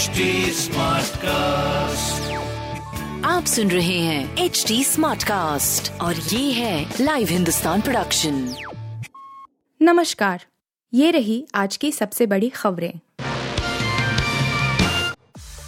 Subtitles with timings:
[0.00, 0.36] HD
[1.16, 2.22] cast
[3.26, 8.54] आप सुन रहे हैं एच डी स्मार्ट कास्ट और ये है लाइव हिंदुस्तान प्रोडक्शन
[9.82, 10.44] नमस्कार
[10.94, 12.92] ये रही आज की सबसे बड़ी खबरें।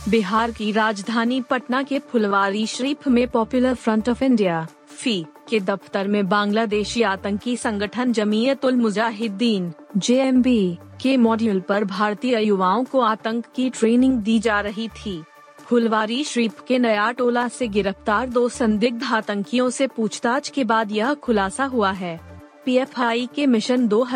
[0.08, 4.66] बिहार की राजधानी पटना के फुलवारी शरीफ में पॉपुलर फ्रंट ऑफ़ इंडिया।
[5.02, 12.38] फ़ी के दफ्तर में बांग्लादेशी आतंकी संगठन जमीयत उल मुजाहिदीन, जेएमबी, के मॉड्यूल पर भारतीय
[12.40, 15.22] युवाओं को आतंक की ट्रेनिंग दी जा रही थी।
[15.58, 21.14] फुलवारी शरीफ के नया टोला से गिरफ़्तार दो संदिग्ध आतंकियों से पूछताछ के बाद यह
[21.14, 22.20] खुलासा हुआ है।
[22.64, 24.06] पीएफआई के मिशन दो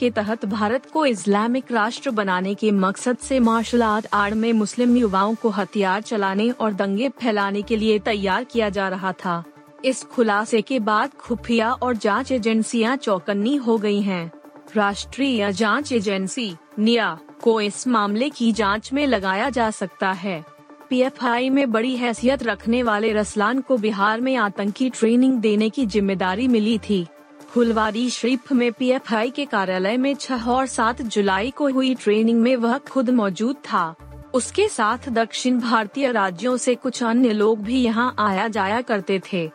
[0.00, 4.96] के तहत भारत को इस्लामिक राष्ट्र बनाने के मकसद से मार्शल आर्ट आड़ में मुस्लिम
[4.96, 9.44] युवाओं को हथियार चलाने और दंगे फैलाने के लिए तैयार किया जा रहा था।
[9.84, 14.30] इस खुलासे के बाद खुफिया और जाँच एजेंसियाँ चौकन्नी हो गई हैं।
[14.76, 20.44] राष्ट्रीय जाँच एजेंसी, निया, को इस मामले की जाँच में लगाया जा सकता है।
[20.90, 26.48] पीएफआई में बड़ी हैसियत रखने वाले रसलान को बिहार में आतंकी ट्रेनिंग देने की ज़िम्मेदारी
[26.48, 27.06] मिली थी।
[27.48, 32.54] फुलवारी शरीफ में पीएफआई के कार्यालय में छह और सात जुलाई को हुई ट्रेनिंग में
[32.56, 33.94] वह खुद मौजूद था।
[34.34, 39.50] उसके साथ दक्षिण भारतीय राज्यों से कुछ अन्य लोग भी यहाँ आया जाया करते थे।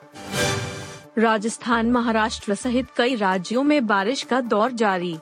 [1.18, 5.18] राजस्थान, महाराष्ट्र सहित कई राज्यों में बारिश का दौर जारी।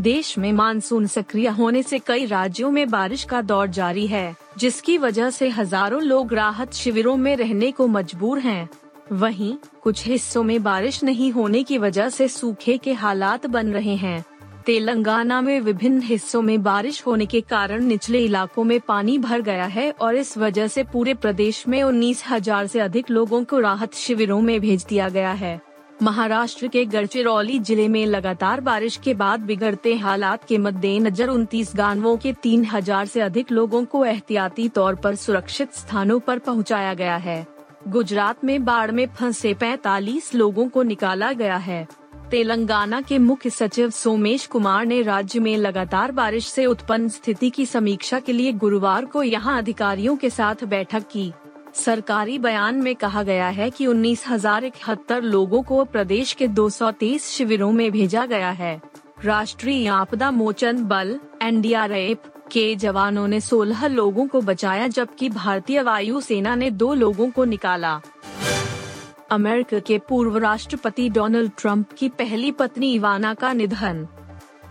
[0.00, 4.98] देश में मानसून सक्रिय होने से कई राज्यों में बारिश का दौर जारी है, जिसकी
[4.98, 8.68] वजह से हज़ारों लोग राहत शिविरों में रहने को मजबूर हैं।
[9.12, 13.94] वहीं, कुछ हिस्सों में बारिश नहीं होने की वजह से सूखे के हालात बन रहे
[13.94, 14.24] हैं।
[14.66, 19.64] तेलंगाना में विभिन्न हिस्सों में बारिश होने के कारण निचले इलाकों में पानी भर गया
[19.64, 23.94] है और इस वजह से पूरे प्रदेश में उन्नीस हज़ार ऐसी अधिक लोगों को राहत
[23.94, 25.60] शिविरों में भेज दिया गया है।
[26.02, 32.16] महाराष्ट्र के गढ़चिरौली ज़िले में लगातार बारिश के बाद बिगड़ते हालात के मद्देनजर उनतीस गाँवों
[32.16, 37.16] के तीन हज़ार ऐसी अधिक लोगों को एहतियाती तौर पर सुरक्षित स्थानों पर पहुँचाया गया
[37.16, 37.46] है।
[37.88, 43.90] गुजरात में बाढ़ में फंसे 45 लोगों को निकाला गया है। तेलंगाना के मुख्य सचिव
[43.90, 49.04] सोमेश कुमार ने राज्य में लगातार बारिश से उत्पन्न स्थिति की समीक्षा के लिए गुरुवार
[49.04, 51.32] को यहाँ अधिकारियों के साथ बैठक की।
[51.74, 57.28] सरकारी बयान में कहा गया है कि उन्नीस हज़ार इकहत्तर लोगों को प्रदेश के 230
[57.28, 58.80] शिविरों में भेजा गया है।
[59.24, 66.20] राष्ट्रीय आपदा मोचन बल, एनडीआरएफ के जवानों ने 16 लोगों को बचाया जबकि भारतीय वायु
[66.20, 68.00] सेना ने दो लोगों को निकाला।
[69.30, 74.06] अमेरिका के पूर्व राष्ट्रपति डोनाल्ड ट्रंप की पहली पत्नी इवाना का निधन।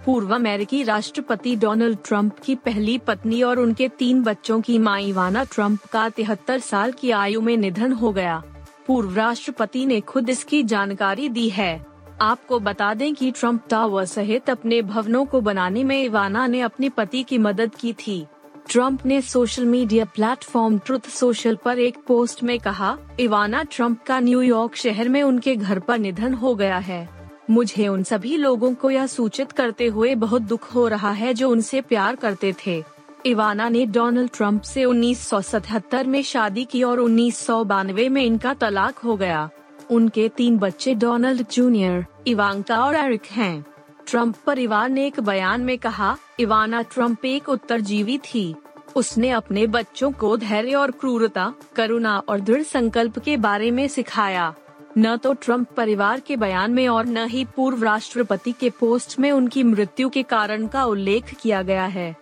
[0.05, 5.44] पूर्व अमेरिकी राष्ट्रपति डोनाल्ड ट्रंप की पहली पत्नी और उनके तीन बच्चों की माँ इवाना
[5.44, 8.44] ट्रंप का तिहत्तर साल की आयु में निधन हो गया।
[8.88, 11.85] पूर्व राष्ट्रपति ने खुद इसकी जानकारी दी है।
[12.21, 16.89] आपको बता दें कि ट्रंप टावर सहित अपने भवनों को बनाने में इवाना ने अपने
[16.89, 18.25] पति की मदद की थी।
[18.69, 24.19] ट्रंप ने social media platform Truth Social पर एक पोस्ट में कहा, इवाना ट्रंप का
[24.19, 27.09] न्यूयॉर्क शहर में उनके घर पर निधन हो गया है।
[27.49, 31.49] मुझे उन सभी लोगों को यह सूचित करते हुए बहुत दुख हो रहा है जो
[31.49, 32.83] उनसे प्यार करते थे।
[33.25, 38.53] इवाना ने डोनाल्ड ट्रंप से 1977 में शादी की और उन्नीस सौ बानवे में इनका
[38.53, 39.49] तलाक हो गया।
[39.91, 43.65] उनके तीन बच्चे डोनाल्ड जूनियर, इवांका और एरिक हैं।
[44.07, 48.55] ट्रंप परिवार ने एक बयान में कहा, इवाना ट्रंप एक उत्तरजीवी थी।
[48.95, 54.53] उसने अपने बच्चों को धैर्य और क्रूरता, करुणा और दृढ़ संकल्प के बारे में सिखाया।
[54.97, 59.31] न तो ट्रंप परिवार के बयान में और न ही पूर्व राष्ट्रपति के पोस्ट में
[59.31, 62.15] उनकी मृत्यु के कारण का उल्लेख किया गया है।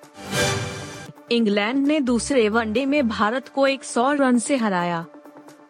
[1.32, 5.06] इंग्लैंड ने दूसरे वनडे में भारत को 100 रन से हराया।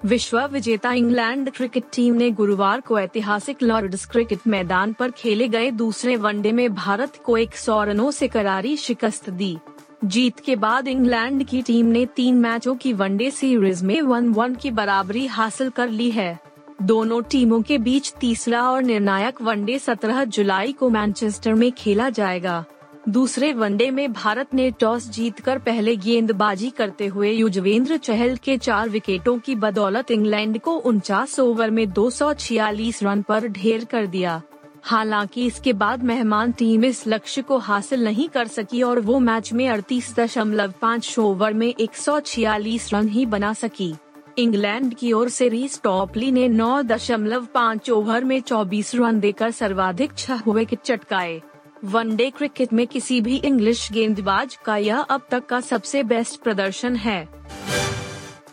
[0.06, 5.70] विश्व विजेता इंग्लैंड क्रिकेट टीम ने गुरुवार को ऐतिहासिक लॉर्ड्स क्रिकेट मैदान पर खेले गए
[5.72, 9.58] दूसरे वनडे में भारत को 100 रनों से करारी शिकस्त दी।
[10.06, 14.56] जीत के बाद इंग्लैंड की टीम ने तीन मैचों की वनडे सीरीज़ में वन वन
[14.56, 16.40] की बराबरी हासिल कर ली है।
[16.82, 22.66] दोनों टीमों के बीच तीसरा और निर्णायक वनडे 17 जुलाई को मैनचेस्टर में खेला जाएगा।
[23.10, 28.90] दूसरे वनडे में भारत ने टॉस जीतकर पहले गेंदबाजी करते हुए युजवेंद्र चहल के चार
[28.90, 34.42] विकेटों की बदौलत इंग्लैंड को उनचास ओवर में 246 रन पर ढेर कर दिया।
[34.84, 39.54] हालाँकि इसके बाद मेहमान टीम इस लक्ष्य को हासिल नहीं कर सकी और वो मैच
[39.54, 43.94] में अड़तीस दशमलव पाँच ओवर में एक सौ छियालीस रन ही बना सकी।
[44.38, 49.52] इंग्लैंड की ओर से रीस टॉपली ने नौ दशमलव पाँच ओवर में 24 रन देकर
[49.52, 51.42] सर्वाधिक छह विकेट चटकाए।
[51.84, 56.96] वनडे क्रिकेट में किसी भी इंग्लिश गेंदबाज का यह अब तक का सबसे बेस्ट प्रदर्शन
[56.96, 57.28] है।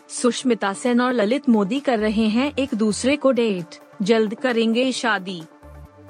[0.09, 5.41] सुष्मिता सेन और ललित मोदी कर रहे हैं एक दूसरे को डेट जल्द करेंगे शादी।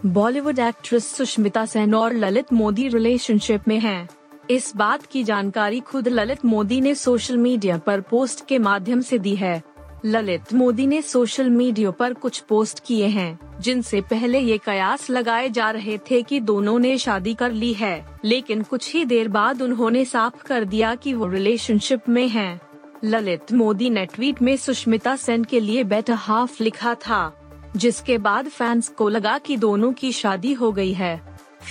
[0.06, 4.10] बॉलीवुड एक्ट्रेस सुष्मिता सेन और ललित मोदी रिलेशनशिप में हैं।
[4.50, 9.18] इस बात की जानकारी खुद ललित मोदी ने सोशल मीडिया पर पोस्ट के माध्यम से
[9.18, 9.62] दी है।
[10.06, 15.50] ललित मोदी ने सोशल मीडिया पर कुछ पोस्ट किए हैं, जिनसे पहले ये कयास लगाए
[15.50, 19.62] जा रहे थे कि दोनों ने शादी कर ली है, लेकिन कुछ ही देर बाद
[19.62, 22.62] उन्होंने साफ़ कर दिया कि वो रिलेशनशिप में हैं।
[23.04, 27.22] ललित मोदी ने ट्वीट में सुष्मिता सेन के लिए बेटर हाफ़ लिखा था,
[27.78, 31.16] जिसके बाद फैंस को लगा कि दोनों की शादी हो गई है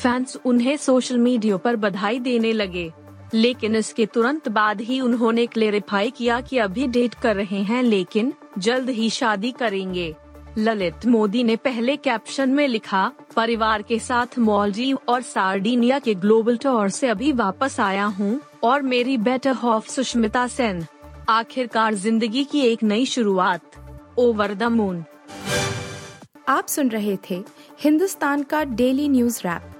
[0.02, 2.90] फैंस उन्हें सोशल मीडिया पर बधाई देने लगे
[3.34, 8.32] लेकिन इसके तुरंत बाद ही उन्होंने क्लेरिफाई किया कि अभी डेट कर रहे हैं, लेकिन
[8.58, 10.14] जल्द ही शादी करेंगे।
[10.58, 16.56] ललित मोदी ने पहले कैप्शन में लिखा, परिवार के साथ मॉलडीव और सार्डिनिया के ग्लोबल
[16.56, 20.84] टूर से अभी वापस आया हूँ, और मेरी बेटर हॉफ सुष्मिता सेन।
[21.28, 25.04] आखिरकार ज़िंदगी की एक नई शुरुआत। ओवर द मून
[26.48, 27.42] आप सुन रहे थे
[27.80, 29.79] हिंदुस्तान का डेली न्यूज़ रैप